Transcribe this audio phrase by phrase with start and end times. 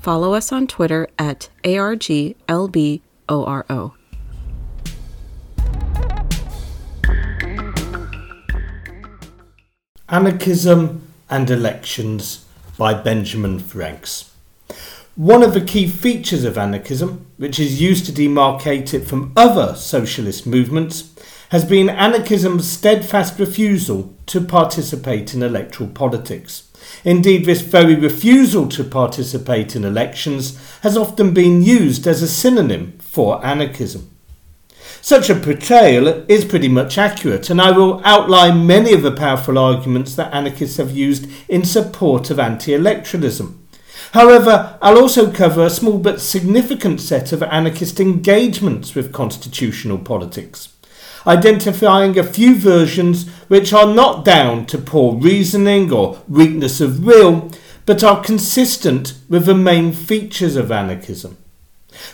[0.00, 2.32] follow us on Twitter at ARGLBORO.
[10.08, 12.44] Anarchism and Elections
[12.76, 14.32] by Benjamin Franks.
[15.14, 19.74] One of the key features of anarchism, which is used to demarcate it from other
[19.74, 21.14] socialist movements,
[21.50, 26.69] has been anarchism's steadfast refusal to participate in electoral politics.
[27.04, 32.98] Indeed, this very refusal to participate in elections has often been used as a synonym
[32.98, 34.10] for anarchism.
[35.02, 39.58] Such a portrayal is pretty much accurate, and I will outline many of the powerful
[39.58, 43.56] arguments that anarchists have used in support of anti electoralism.
[44.12, 50.74] However, I'll also cover a small but significant set of anarchist engagements with constitutional politics,
[51.26, 57.50] identifying a few versions which are not down to poor reasoning or weakness of will,
[57.86, 61.36] but are consistent with the main features of anarchism.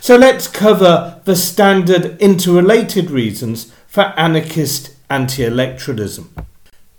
[0.00, 6.28] So let's cover the standard interrelated reasons for anarchist anti electoralism.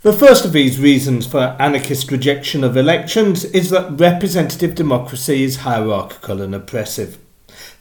[0.01, 5.57] The first of these reasons for anarchist rejection of elections is that representative democracy is
[5.57, 7.17] hierarchical and oppressive.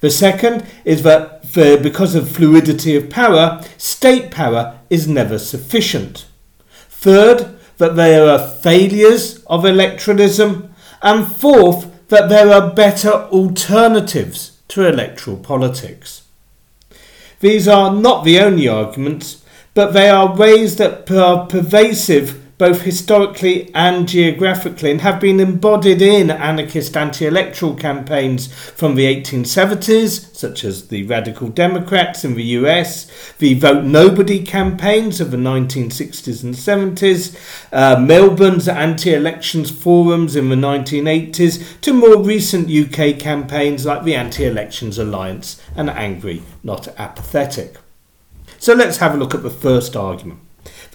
[0.00, 6.26] The second is that for, because of fluidity of power, state power is never sufficient.
[6.88, 10.70] Third, that there are failures of electoralism.
[11.02, 16.22] And fourth, that there are better alternatives to electoral politics.
[17.40, 19.42] These are not the only arguments,
[19.74, 26.00] but they are ways that are pervasive both historically and geographically, and have been embodied
[26.00, 32.44] in anarchist anti electoral campaigns from the 1870s, such as the Radical Democrats in the
[32.44, 37.36] US, the Vote Nobody campaigns of the 1960s and 70s,
[37.72, 44.14] uh, Melbourne's anti elections forums in the 1980s, to more recent UK campaigns like the
[44.14, 47.76] Anti Elections Alliance and Angry, Not Apathetic.
[48.58, 50.45] So let's have a look at the first argument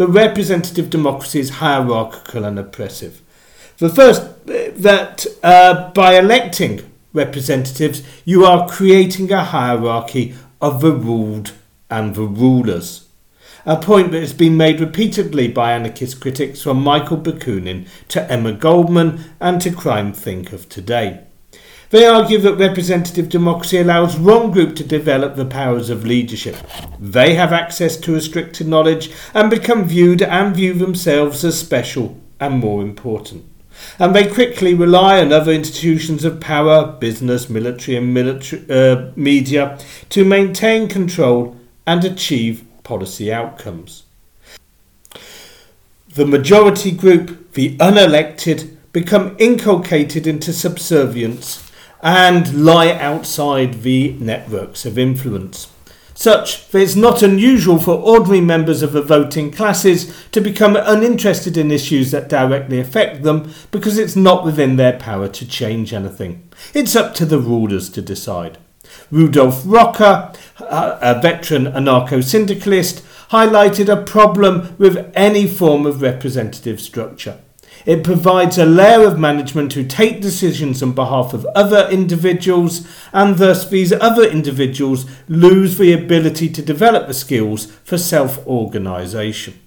[0.01, 3.22] that representative democracy is hierarchical and oppressive.
[3.78, 6.81] The first, that uh, by electing
[7.13, 11.53] representatives, you are creating a hierarchy of the ruled
[11.91, 13.09] and the rulers.
[13.63, 18.53] A point that has been made repeatedly by anarchist critics from Michael Bakunin to Emma
[18.53, 21.19] Goldman and to CrimethInc of today.
[21.91, 26.56] They argue that representative democracy allows one group to develop the powers of leadership.
[26.97, 32.59] They have access to restricted knowledge and become viewed and view themselves as special and
[32.59, 33.44] more important.
[34.00, 39.78] And they quickly rely on other institutions of power, business, military, and military, uh, media
[40.09, 44.03] to maintain control and achieve policy outcomes.
[46.13, 51.68] The majority group, the unelected, become inculcated into subservience
[52.01, 55.67] and lie outside the networks of influence.
[56.13, 61.57] Such that it's not unusual for ordinary members of the voting classes to become uninterested
[61.57, 66.47] in issues that directly affect them because it's not within their power to change anything.
[66.75, 68.59] It's up to the rulers to decide.
[69.09, 77.39] Rudolf Rocker, a veteran anarcho syndicalist, highlighted a problem with any form of representative structure.
[77.86, 83.38] It provides a layer of management who take decisions on behalf of other individuals, and
[83.38, 89.59] thus these other individuals lose the ability to develop the skills for self organisation.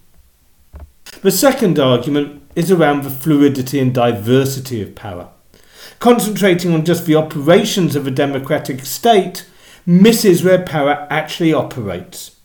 [1.22, 5.28] The second argument is around the fluidity and diversity of power.
[5.98, 9.46] Concentrating on just the operations of a democratic state
[9.86, 12.36] misses where power actually operates.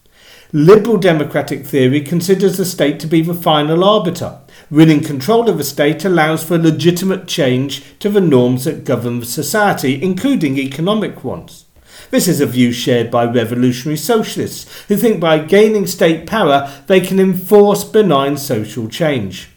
[0.51, 4.39] Liberal democratic theory considers the state to be the final arbiter.
[4.71, 9.99] Winning control of a state allows for legitimate change to the norms that govern society,
[10.01, 11.65] including economic ones.
[12.11, 17.01] This is a view shared by revolutionary socialists, who think by gaining state power they
[17.01, 19.49] can enforce benign social change.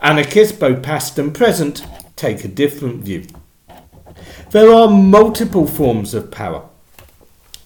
[0.00, 1.84] Anarchists, both past and present,
[2.16, 3.26] take a different view.
[4.52, 6.66] There are multiple forms of power.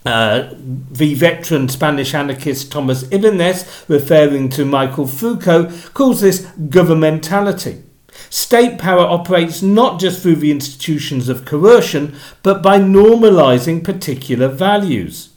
[0.04, 0.54] Uh,
[0.90, 7.82] the veteran Spanish anarchist Thomas Ibanez, referring to Michael Foucault, calls this governmentality.
[8.30, 15.30] State power operates not just through the institutions of coercion, but by normalizing particular values.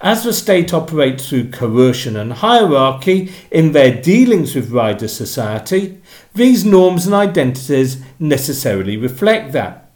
[0.00, 6.00] As the state operates through coercion and hierarchy in their dealings with wider society,
[6.34, 9.90] these norms and identities necessarily reflect that.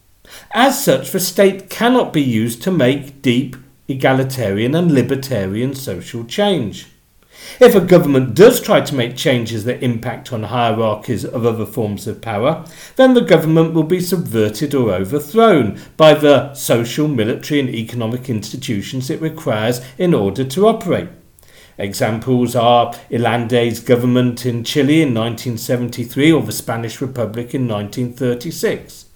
[0.53, 3.57] As such, the state cannot be used to make deep,
[3.89, 6.87] egalitarian, and libertarian social change.
[7.61, 12.07] If a government does try to make changes that impact on hierarchies of other forms
[12.07, 12.65] of power,
[12.97, 19.11] then the government will be subverted or overthrown by the social, military, and economic institutions
[19.11, 21.09] it requires in order to operate.
[21.79, 29.07] Examples are Allende's government in Chile in 1973 or the Spanish Republic in 1936.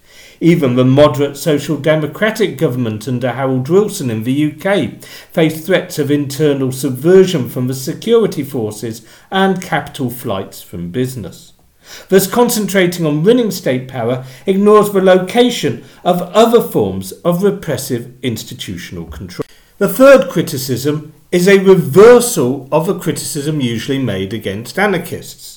[0.43, 6.09] Even the moderate Social Democratic government under Harold Wilson in the UK faced threats of
[6.09, 11.53] internal subversion from the security forces and capital flights from business.
[12.09, 19.05] Thus, concentrating on winning state power ignores the location of other forms of repressive institutional
[19.05, 19.45] control.
[19.77, 25.50] The third criticism is a reversal of the criticism usually made against anarchists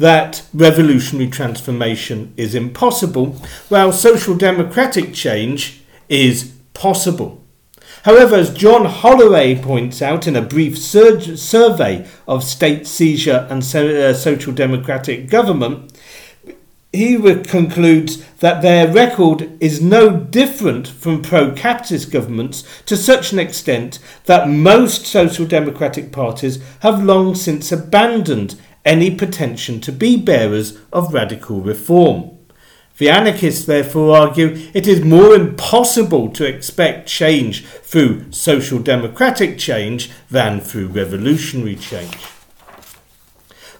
[0.00, 3.36] that revolutionary transformation is impossible,
[3.68, 7.44] while social democratic change is possible.
[8.04, 13.62] However, as John Holloway points out in a brief sur- survey of state seizure and
[13.62, 15.92] so, uh, social democratic government,
[16.92, 23.38] he concludes that their record is no different from pro capitalist governments to such an
[23.38, 30.78] extent that most social democratic parties have long since abandoned any pretension to be bearers
[30.92, 32.38] of radical reform.
[32.98, 40.10] The anarchists therefore argue it is more impossible to expect change through social democratic change
[40.30, 42.18] than through revolutionary change.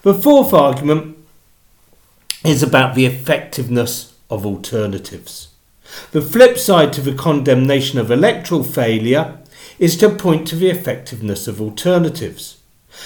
[0.01, 1.17] The fourth argument
[2.43, 5.49] is about the effectiveness of alternatives.
[6.11, 9.37] The flip side to the condemnation of electoral failure
[9.77, 12.60] is to point to the effectiveness of alternatives.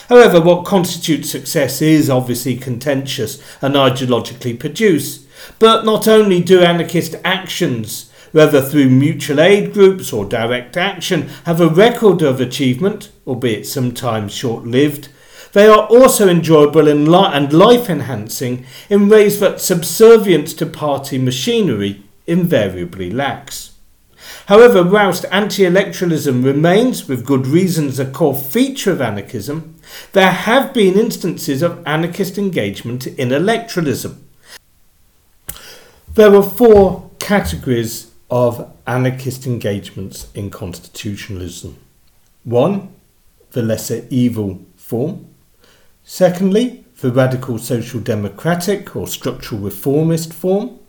[0.09, 5.25] However, what constitutes success is obviously contentious and ideologically produced.
[5.59, 11.61] But not only do anarchist actions, whether through mutual aid groups or direct action, have
[11.61, 15.09] a record of achievement, albeit sometimes short lived,
[15.53, 23.09] they are also enjoyable and life enhancing in ways that subservience to party machinery invariably
[23.09, 23.71] lacks.
[24.47, 29.74] However, whilst anti electoralism remains, with good reasons, a core feature of anarchism,
[30.13, 34.17] there have been instances of anarchist engagement in electoralism.
[36.13, 41.77] There were four categories of anarchist engagements in constitutionalism.
[42.43, 42.93] One,
[43.51, 45.27] the lesser evil form.
[46.03, 50.79] Secondly, the radical social democratic or structural reformist form.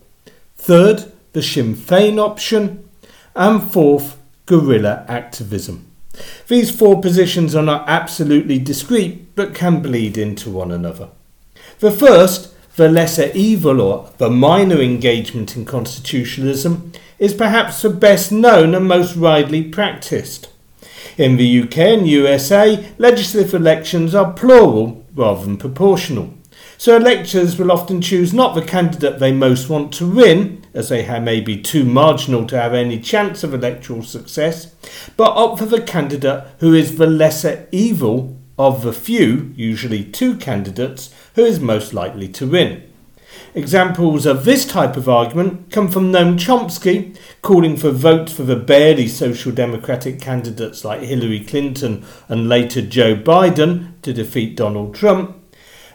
[0.57, 2.89] Third, the Sinn Féin option
[3.35, 4.17] and fourth,
[4.47, 5.87] guerrilla activism.
[6.49, 11.09] These four positions are not absolutely discrete but can bleed into one another.
[11.81, 18.31] The first, the lesser evil or the minor engagement in constitutionalism, is perhaps the best
[18.31, 20.49] known and most widely practiced.
[21.17, 26.36] In the UK and USA, legislative elections are plural rather than proportional.
[26.79, 31.19] So electors will often choose not the candidate they most want to win, as they
[31.21, 34.75] may be too marginal to have any chance of electoral success,
[35.17, 40.37] but opt for the candidate who is the lesser evil of the few, usually two
[40.37, 42.83] candidates, who is most likely to win.
[43.55, 48.57] Examples of this type of argument come from Noam Chomsky, calling for votes for the
[48.57, 55.37] barely social democratic candidates like Hillary Clinton and later Joe Biden to defeat Donald Trump,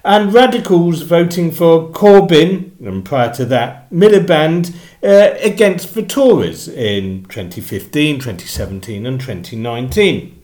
[0.04, 7.26] and radicals voting for Corbyn, and prior to that, Miliband, uh, against the Tories in
[7.26, 10.42] 2015, 2017, and 2019.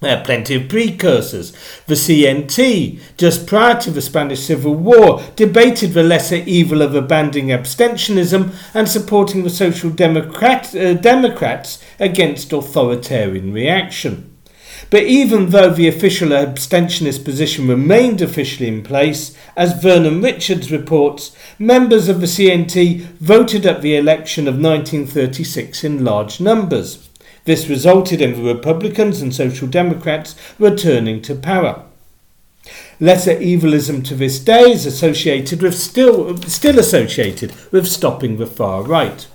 [0.00, 1.52] There are plenty of precursors.
[1.86, 7.48] The CNT, just prior to the Spanish Civil War, debated the lesser evil of abandoning
[7.48, 14.27] abstentionism and supporting the Social Democrat, uh, Democrats against authoritarian reaction.
[14.90, 21.36] But even though the official abstentionist position remained officially in place, as Vernon Richards reports,
[21.58, 27.06] members of the CNT voted at the election of 1936 in large numbers.
[27.44, 31.82] This resulted in the Republicans and Social Democrats returning to power.
[32.98, 38.82] Lesser evilism to this day is associated with still still associated with stopping the far
[38.82, 39.26] right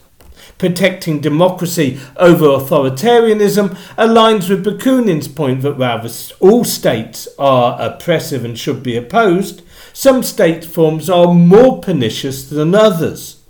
[0.58, 6.08] protecting democracy over authoritarianism aligns with Bakunin's point that while
[6.40, 9.62] all states are oppressive and should be opposed,
[9.94, 13.42] some state forms are more pernicious than others.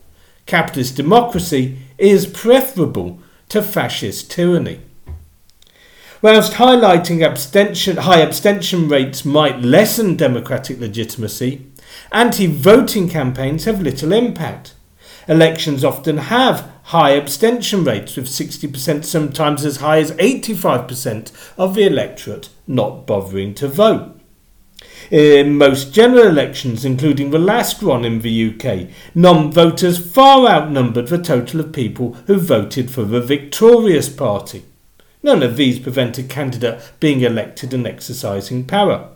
[0.45, 3.19] Capitalist democracy is preferable
[3.49, 4.81] to fascist tyranny.
[6.21, 11.65] Whilst highlighting abstention, high abstention rates might lessen democratic legitimacy,
[12.11, 14.73] anti voting campaigns have little impact.
[15.27, 21.85] Elections often have high abstention rates, with 60%, sometimes as high as 85% of the
[21.85, 24.19] electorate not bothering to vote.
[25.11, 31.07] In most general elections, including the last one in the UK, non voters far outnumbered
[31.07, 34.63] the total of people who voted for the victorious party.
[35.21, 39.09] None of these prevented a candidate being elected and exercising power.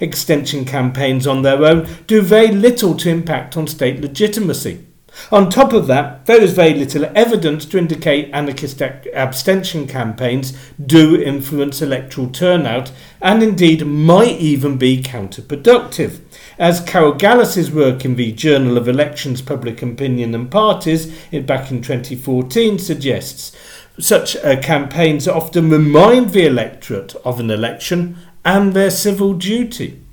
[0.00, 4.85] Extension campaigns on their own do very little to impact on state legitimacy.
[5.32, 11.20] On top of that, there is very little evidence to indicate anarchist abstention campaigns do
[11.20, 16.20] influence electoral turnout and indeed might even be counterproductive.
[16.58, 21.82] As Carol Gallus's work in the Journal of Elections, Public Opinion and Parties back in
[21.82, 23.56] 2014 suggests,
[23.98, 30.05] such uh, campaigns often remind the electorate of an election and their civil duty.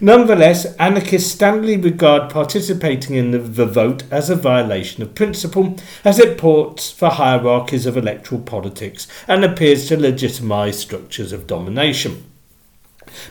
[0.00, 6.18] Nonetheless, anarchists standardly regard participating in the, the, vote as a violation of principle, as
[6.18, 12.24] it ports for hierarchies of electoral politics and appears to legitimise structures of domination.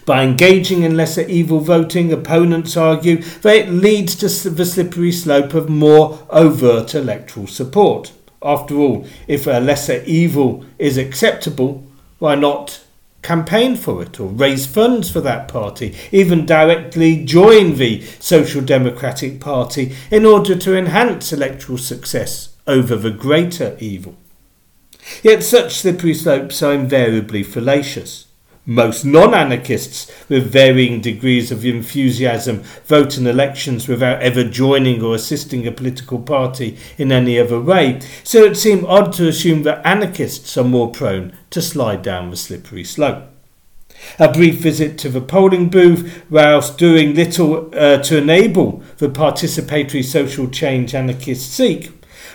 [0.06, 5.54] By engaging in lesser evil voting, opponents argue that it leads to the slippery slope
[5.54, 8.12] of more overt electoral support.
[8.42, 11.84] After all, if a lesser evil is acceptable,
[12.20, 12.85] why not
[13.26, 19.40] campaign for it or raise funds for that party, even directly join the Social Democratic
[19.40, 24.16] Party in order to enhance electoral success over the greater evil.
[25.24, 28.28] Yet such slippery slopes are invariably fallacious.
[28.68, 35.14] Most non anarchists, with varying degrees of enthusiasm, vote in elections without ever joining or
[35.14, 39.86] assisting a political party in any other way, so it seemed odd to assume that
[39.86, 43.26] anarchists are more prone to slide down the slippery slope.
[44.18, 50.04] A brief visit to the polling booth, whilst doing little uh, to enable the participatory
[50.04, 51.92] social change anarchists seek,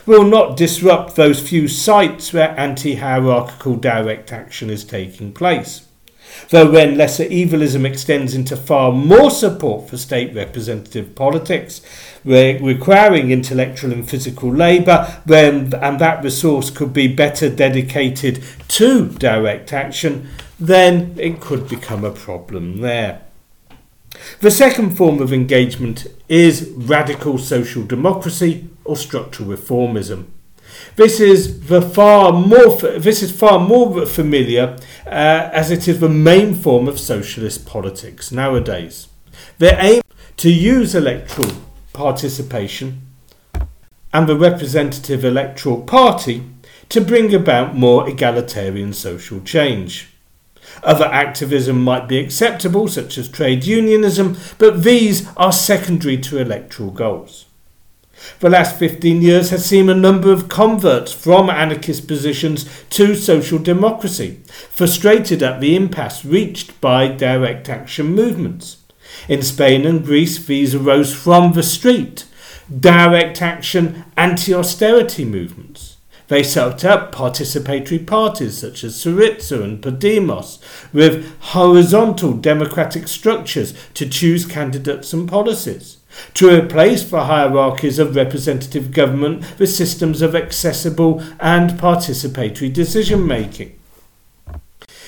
[0.06, 5.88] will not disrupt those few sites where anti hierarchical direct action is taking place.
[6.50, 11.80] Though when lesser evilism extends into far more support for state representative politics,
[12.25, 19.72] requiring intellectual and physical labour, when, and that resource could be better dedicated to direct
[19.72, 23.22] action, then it could become a problem there.
[24.40, 30.26] The second form of engagement is radical social democracy or structural reformism.
[30.96, 36.08] This is the far more this is far more familiar uh, as it is the
[36.08, 39.08] main form of socialist politics nowadays.
[39.58, 40.02] They aim
[40.38, 41.52] to use electoral
[41.92, 43.02] participation
[44.12, 46.44] and the representative electoral party
[46.88, 50.08] to bring about more egalitarian social change.
[50.82, 56.90] Other activism might be acceptable, such as trade unionism, but these are secondary to electoral
[56.90, 57.46] goals.
[58.41, 63.59] The last 15 years has seen a number of converts from anarchist positions to social
[63.59, 68.79] democracy, frustrated at the impasse reached by direct action movements.
[69.29, 72.25] In Spain and Greece, these arose from the street,
[72.79, 75.97] direct action anti austerity movements.
[76.29, 80.61] They set up participatory parties such as Syriza and Podemos,
[80.93, 86.00] with horizontal democratic structures to choose candidates and policies
[86.35, 93.77] to replace the hierarchies of representative government with systems of accessible and participatory decision making.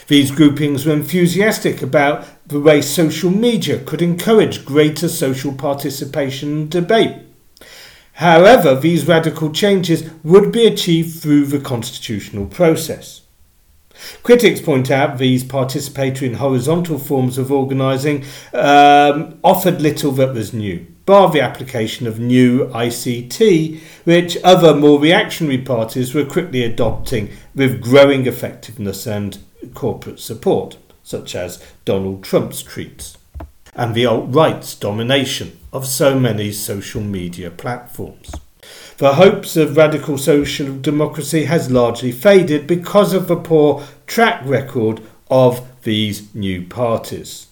[0.09, 6.71] These groupings were enthusiastic about the way social media could encourage greater social participation and
[6.71, 7.16] debate.
[8.14, 13.23] However, these radical changes would be achieved through the constitutional process.
[14.23, 20.52] Critics point out these participatory and horizontal forms of organising um, offered little that was
[20.52, 27.30] new bar the application of new ICT, which other more reactionary parties were quickly adopting
[27.54, 29.38] with growing effectiveness and
[29.75, 33.16] corporate support, such as Donald Trump's tweets,
[33.75, 38.32] and the alt right's domination of so many social media platforms.
[38.99, 45.02] The hopes of radical social democracy has largely faded because of the poor track record
[45.30, 47.49] of these new parties.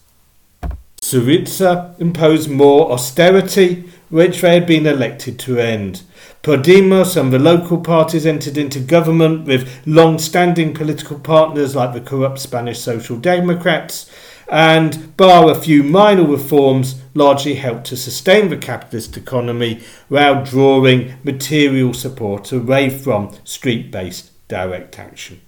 [1.11, 6.03] Syriza imposed more austerity, which they had been elected to end.
[6.45, 12.01] Podemos and the local parties entered into government with long standing political partners like the
[12.01, 14.09] corrupt Spanish Social Democrats,
[14.49, 21.15] and, bar a few minor reforms, largely helped to sustain the capitalist economy while drawing
[21.25, 25.41] material support away from street based direct action.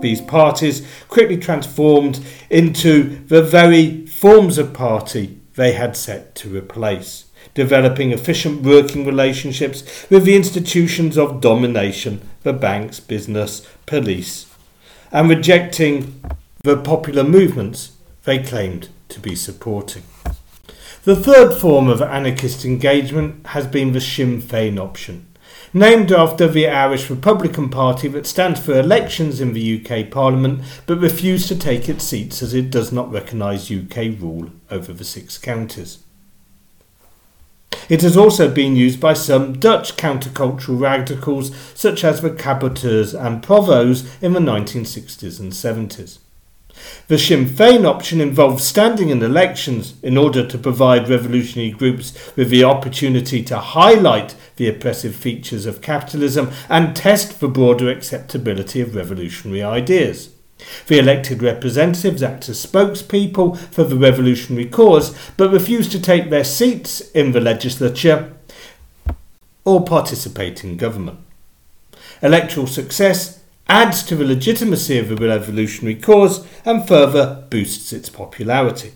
[0.00, 2.20] These parties quickly transformed
[2.50, 9.84] into the very forms of party they had set to replace developing efficient working relationships
[10.10, 14.52] with the institutions of domination, the banks, business, police,
[15.12, 16.20] and rejecting
[16.64, 17.92] the popular movements
[18.24, 20.02] they claimed to be supporting.
[21.04, 25.27] The third form of anarchist engagement has been the Sinn Féin option,
[25.72, 30.98] named after the Irish Republican Party that stands for elections in the UK Parliament but
[30.98, 35.38] refused to take its seats as it does not recognise UK rule over the six
[35.38, 36.04] counties.
[37.88, 43.42] It has also been used by some Dutch countercultural radicals such as the Kabouters and
[43.42, 46.18] Provos in the 1960s and 70s.
[47.08, 52.50] The Sinn Féin option involved standing in elections in order to provide revolutionary groups with
[52.50, 58.94] the opportunity to highlight the oppressive features of capitalism and test the broader acceptability of
[58.94, 60.30] revolutionary ideas.
[60.88, 66.44] The elected representatives act as spokespeople for the revolutionary cause, but refuse to take their
[66.44, 68.32] seats in the legislature
[69.64, 71.20] or participate in government.
[72.22, 78.92] Electoral success adds to the legitimacy of the revolutionary cause and further boosts its popularity.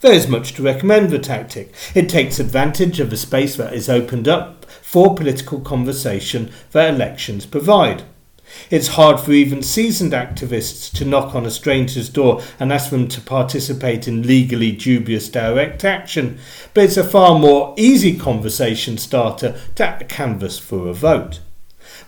[0.00, 1.74] There is much to recommend the tactic.
[1.94, 7.46] It takes advantage of the space that is opened up for political conversation that elections
[7.46, 8.04] provide.
[8.68, 13.06] It's hard for even seasoned activists to knock on a stranger's door and ask them
[13.08, 16.38] to participate in legally dubious direct action,
[16.74, 21.40] but it's a far more easy conversation starter to canvass for a vote.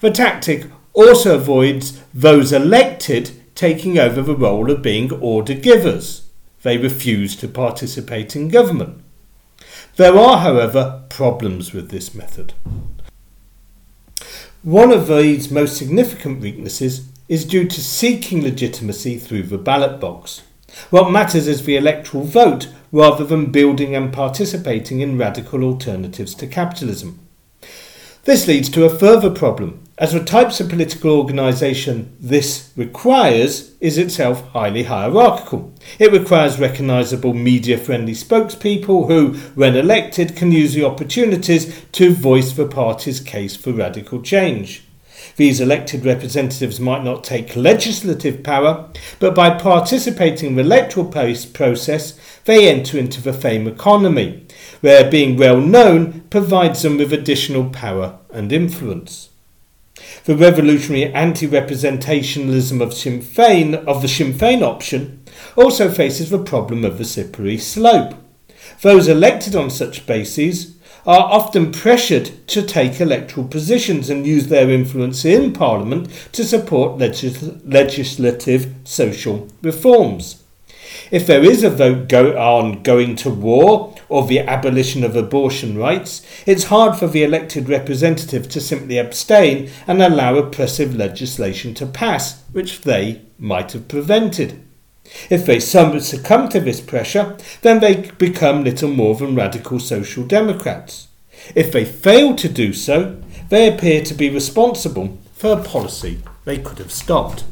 [0.00, 6.28] The tactic also avoids those elected taking over the role of being order givers.
[6.62, 9.02] They refuse to participate in government.
[9.96, 12.54] There are, however, problems with this method.
[14.62, 20.42] One of these most significant weaknesses is due to seeking legitimacy through the ballot box.
[20.90, 26.46] What matters is the electoral vote rather than building and participating in radical alternatives to
[26.46, 27.26] capitalism.
[28.24, 33.98] This leads to a further problem as the types of political organisation this requires is
[33.98, 35.72] itself highly hierarchical.
[35.98, 42.52] It requires recognisable media friendly spokespeople who, when elected, can use the opportunities to voice
[42.52, 44.84] the party's case for radical change.
[45.36, 52.18] These elected representatives might not take legislative power, but by participating in the electoral process,
[52.44, 54.46] they enter into the fame economy,
[54.80, 59.28] where being well known provides them with additional power and influence.
[60.24, 65.24] The revolutionary anti-representationalism of Sinn Féin of the Sinn Féin option
[65.56, 68.14] also faces the problem of the slippery slope.
[68.82, 74.70] Those elected on such bases are often pressured to take electoral positions and use their
[74.70, 80.44] influence in Parliament to support legis- legislative social reforms.
[81.10, 85.78] If there is a vote go on going to war or the abolition of abortion
[85.78, 91.86] rights, it's hard for the elected representative to simply abstain and allow oppressive legislation to
[91.86, 94.62] pass, which they might have prevented.
[95.30, 101.08] If they succumb to this pressure, then they become little more than radical social democrats.
[101.54, 106.58] If they fail to do so, they appear to be responsible for a policy they
[106.58, 107.44] could have stopped.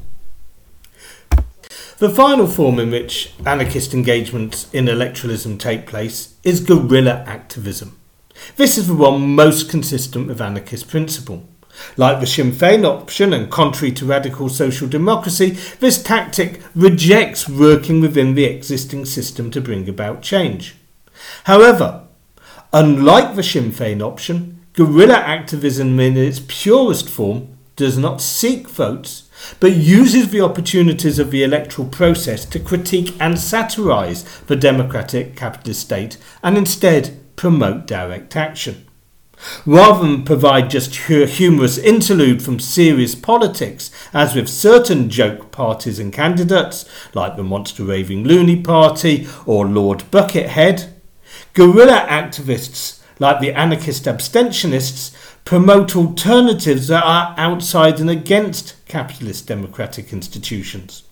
[2.01, 7.99] The final form in which anarchist engagements in electoralism take place is guerrilla activism.
[8.57, 11.47] This is the one most consistent with anarchist principle.
[11.99, 18.01] Like the Sinn Féin option and contrary to radical social democracy, this tactic rejects working
[18.01, 20.77] within the existing system to bring about change.
[21.45, 22.05] However,
[22.73, 29.25] unlike the Sinn Féin option, guerrilla activism in its purest form does not seek votes
[29.59, 35.81] but uses the opportunities of the electoral process to critique and satirise the democratic capitalist
[35.81, 38.87] state and instead promote direct action.
[39.65, 45.99] Rather than provide just a humorous interlude from serious politics, as with certain joke parties
[45.99, 50.93] and candidates, like the Monster Raving Loony Party or Lord Buckethead,
[51.55, 60.13] guerrilla activists like the anarchist abstentionists promote alternatives that are outside and against capitalist democratic
[60.13, 61.03] institutions.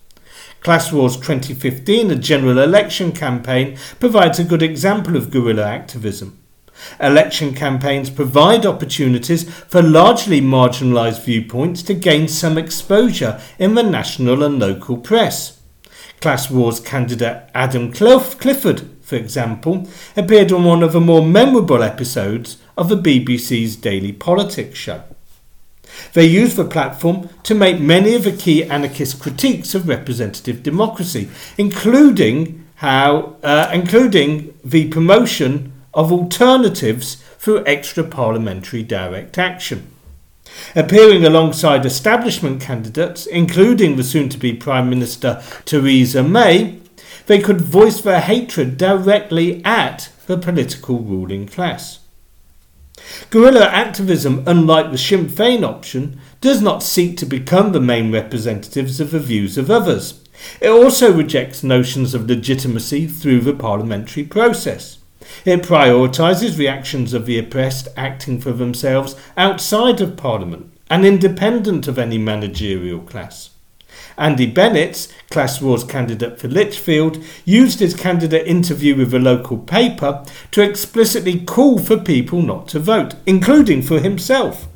[0.61, 6.37] Class Wars 2015, a general election campaign, provides a good example of guerrilla activism.
[6.99, 14.43] Election campaigns provide opportunities for largely marginalised viewpoints to gain some exposure in the national
[14.43, 15.61] and local press.
[16.21, 21.81] Class Wars candidate Adam Clough Clifford, for example, appeared on one of the more memorable
[21.81, 25.03] episodes of the BBC's Daily Politics show.
[26.13, 31.27] They used the platform to make many of the key anarchist critiques of representative democracy,
[31.57, 39.87] including how, uh, including the promotion of alternatives through extra parliamentary direct action.
[40.75, 46.79] Appearing alongside establishment candidates, including the soon to be Prime Minister Theresa May,
[47.25, 51.99] they could voice their hatred directly at the political ruling class.
[53.29, 58.99] Guerrilla activism, unlike the Sinn Féin option, does not seek to become the main representatives
[58.99, 60.21] of the views of others.
[60.61, 64.97] It also rejects notions of legitimacy through the parliamentary process.
[65.45, 71.99] It prioritises reactions of the oppressed acting for themselves outside of Parliament and independent of
[71.99, 73.51] any managerial class.
[74.17, 80.25] Andy Bennett, Class Wars candidate for Lichfield, used his candidate interview with a local paper
[80.51, 84.67] to explicitly call for people not to vote, including for himself.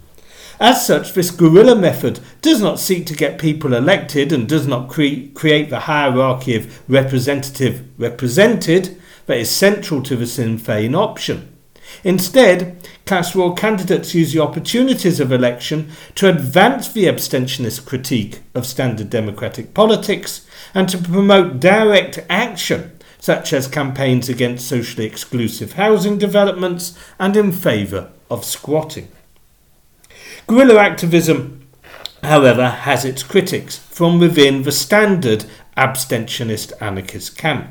[0.59, 4.87] As such, this guerrilla method does not seek to get people elected and does not
[4.87, 11.52] cre- create the hierarchy of representative represented that is central to the Sinn Féin option.
[12.03, 18.65] Instead, class war candidates use the opportunities of election to advance the abstentionist critique of
[18.65, 26.17] standard democratic politics and to promote direct action, such as campaigns against socially exclusive housing
[26.17, 29.07] developments and in favour of squatting.
[30.47, 31.67] Guerrilla activism,
[32.21, 35.45] however, has its critics from within the standard
[35.77, 37.67] abstentionist anarchist camp.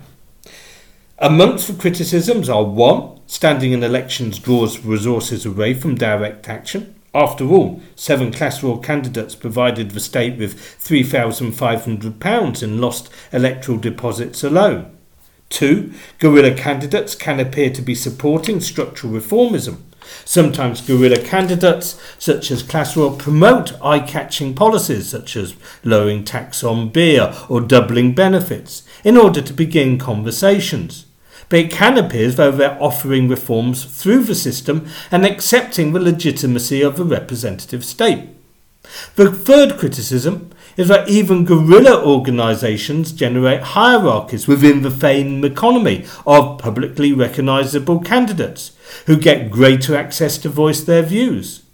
[1.22, 3.20] Amongst the criticisms are 1.
[3.28, 6.96] Standing in elections draws resources away from direct action.
[7.14, 14.42] After all, seven class war candidates provided the state with £3,500 in lost electoral deposits
[14.42, 14.98] alone.
[15.50, 15.92] 2.
[16.18, 19.76] Guerrilla candidates can appear to be supporting structural reformism.
[20.24, 25.54] Sometimes guerrilla candidates, such as class war, promote eye catching policies such as
[25.84, 31.06] lowering tax on beer or doubling benefits in order to begin conversations
[31.52, 36.00] but it can appear as though they're offering reforms through the system and accepting the
[36.00, 38.26] legitimacy of the representative state.
[39.16, 46.58] The third criticism is that even guerrilla organisations generate hierarchies within the fame economy of
[46.58, 48.72] publicly recognisable candidates
[49.04, 51.64] who get greater access to voice their views.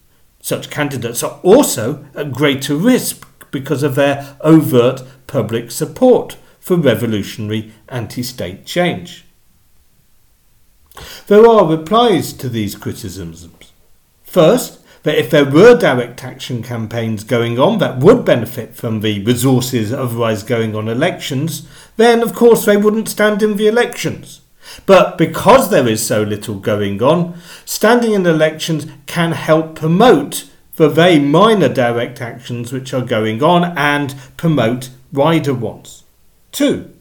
[0.42, 7.72] Such candidates are also at greater risk because of their overt public support for revolutionary
[7.88, 9.24] anti state change.
[11.26, 13.48] There are replies to these criticisms.
[14.24, 19.24] First, that if there were direct action campaigns going on that would benefit from the
[19.24, 24.40] resources otherwise going on elections, then of course they wouldn't stand in the elections.
[24.86, 30.88] But because there is so little going on, standing in elections can help promote the
[30.88, 36.04] very minor direct actions which are going on and promote wider ones.
[36.52, 36.94] Two,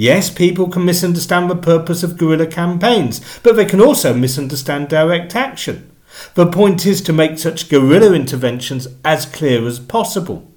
[0.00, 5.34] Yes, people can misunderstand the purpose of guerrilla campaigns, but they can also misunderstand direct
[5.34, 5.90] action.
[6.34, 10.48] The point is to make such guerrilla interventions as clear as possible.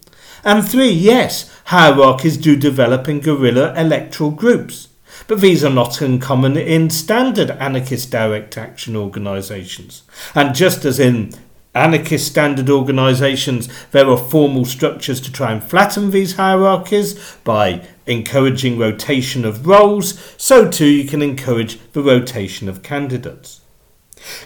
[0.44, 4.90] And three, yes, hierarchies do develop in guerrilla electoral groups,
[5.26, 10.04] but these are not uncommon in standard anarchist direct action organisations.
[10.36, 11.34] And just as in
[11.74, 18.78] anarchist standard organisations, there are formal structures to try and flatten these hierarchies by encouraging
[18.78, 23.62] rotation of roles, so too you can encourage the rotation of candidates.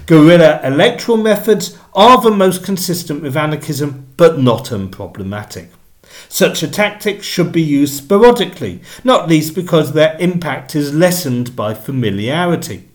[0.06, 5.68] Guerrilla electoral methods are the most consistent with anarchism, but not unproblematic.
[6.30, 11.74] Such a tactic should be used sporadically, not least because their impact is lessened by
[11.74, 12.88] familiarity.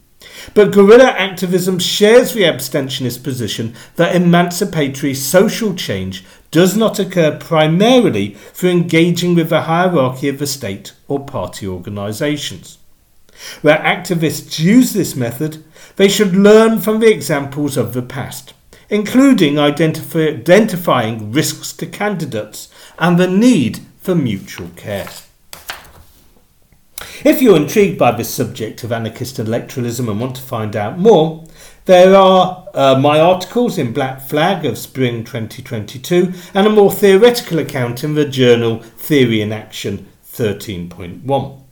[0.54, 8.34] But guerrilla activism shares the abstentionist position that emancipatory social change does not occur primarily
[8.52, 12.78] through engaging with the hierarchy of the state or party organisations.
[13.62, 15.64] Where activists use this method,
[15.96, 18.52] they should learn from the examples of the past,
[18.88, 25.08] including identify- identifying risks to candidates and the need for mutual care.
[27.24, 31.44] If you're intrigued by this subject of anarchist electoralism and want to find out more,
[31.86, 37.58] there are uh, my articles in Black Flag of spring 2022 and a more theoretical
[37.58, 41.62] account in the journal Theory in Action 13.1.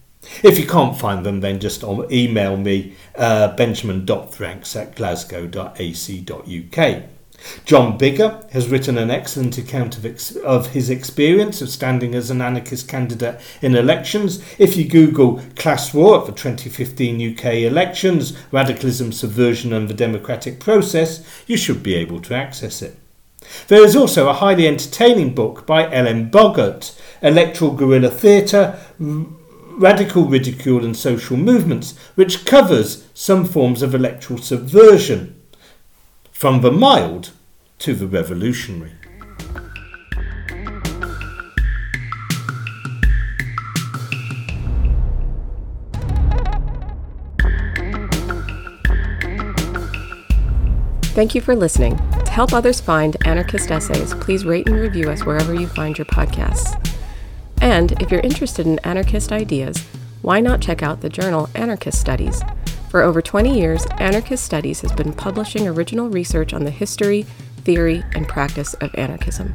[0.43, 7.03] If you can't find them, then just email me uh, benjamin.franks at glasgow.ac.uk.
[7.64, 12.31] Jon Bigger has written an excellent account of, ex- of his experience of standing as
[12.31, 14.42] an anarchist candidate in elections.
[14.59, 21.24] If you Google class war the 2015 UK elections, radicalism, subversion, and the democratic process,
[21.46, 22.98] you should be able to access it.
[23.68, 26.90] There is also a highly entertaining book by Ellen Bogad,
[27.22, 35.38] Electoral Guerrilla Theatre, Radical Ridicule and Social Movements, which covers some forms of electoral subversion
[36.38, 37.33] from the mild
[37.81, 38.92] to the revolutionary.
[51.11, 51.96] Thank you for listening.
[51.96, 56.05] To help others find anarchist essays, please rate and review us wherever you find your
[56.05, 56.81] podcasts.
[57.61, 59.85] And if you're interested in anarchist ideas,
[60.22, 62.40] why not check out the journal Anarchist Studies?
[62.88, 67.24] For over 20 years, Anarchist Studies has been publishing original research on the history,
[67.64, 69.55] theory, and practice of anarchism.